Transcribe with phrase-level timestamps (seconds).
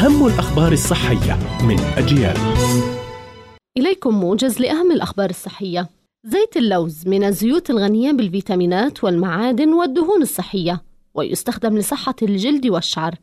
[0.00, 2.36] أهم الأخبار الصحية من أجيال.
[3.78, 5.88] إليكم موجز لأهم الأخبار الصحية.
[6.24, 10.82] زيت اللوز من الزيوت الغنية بالفيتامينات والمعادن والدهون الصحية
[11.14, 13.14] ويستخدم لصحة الجلد والشعر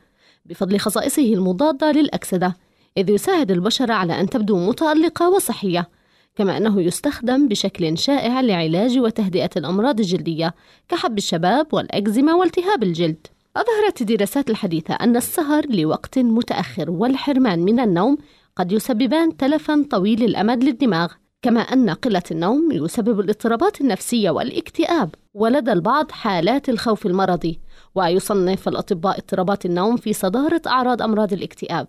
[0.46, 2.58] بفضل خصائصه المضادة للأكسدة
[2.98, 5.90] إذ يساعد البشرة على أن تبدو متألقة وصحية
[6.36, 10.54] كما أنه يستخدم بشكل شائع لعلاج وتهدئة الأمراض الجلدية
[10.90, 13.28] كحب الشباب والأكزيما والتهاب الجلد.
[13.58, 18.18] أظهرت الدراسات الحديثة أن السهر لوقت متأخر والحرمان من النوم
[18.56, 25.72] قد يسببان تلفا طويل الأمد للدماغ كما أن قلة النوم يسبب الاضطرابات النفسية والاكتئاب ولدى
[25.72, 27.60] البعض حالات الخوف المرضي
[27.96, 31.88] ويصنف الأطباء اضطرابات النوم في صدارة أعراض أمراض الاكتئاب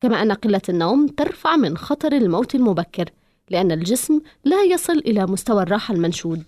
[0.00, 3.10] كما أن قلة النوم ترفع من خطر الموت المبكر
[3.50, 6.42] لأن الجسم لا يصل إلى مستوى الراحة المنشود.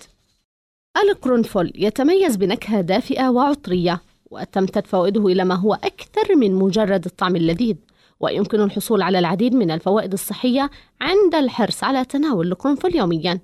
[1.03, 4.01] القرنفل يتميز بنكهة دافئة وعطرية
[4.33, 7.77] وتمتد فوائده إلى ما هو أكثر من مجرد الطعم اللذيذ.
[8.21, 10.71] ويمكن الحصول على العديد من الفوائد الصحية
[11.01, 13.41] عند الحرص على تناول القرنفل يومياً.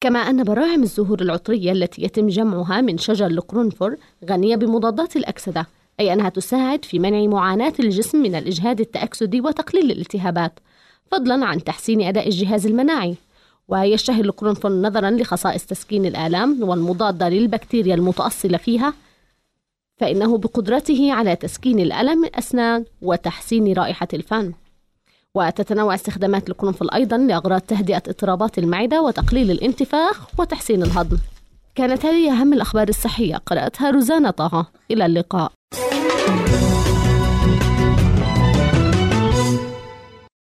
[0.00, 3.96] كما أن براعم الزهور العطرية التي يتم جمعها من شجر القرنفل
[4.30, 5.66] غنية بمضادات الأكسدة
[6.00, 10.52] أي أنها تساعد في منع معاناة الجسم من الإجهاد التأكسدي وتقليل الالتهابات
[11.12, 13.14] فضلا عن تحسين أداء الجهاز المناعي.
[13.68, 18.94] ويشتهر القرنفل نظرا لخصائص تسكين الآلام والمضادة للبكتيريا المتأصلة فيها
[20.00, 24.52] فإنه بقدرته على تسكين الألم الأسنان وتحسين رائحة الفم.
[25.34, 31.16] وتتنوع استخدامات القرنفل أيضا لأغراض تهدئة اضطرابات المعدة وتقليل الانتفاخ وتحسين الهضم.
[31.74, 33.36] كانت هذه أهم الأخبار الصحية.
[33.36, 34.66] قرأتها روزانا طه.
[34.90, 35.52] إلى اللقاء.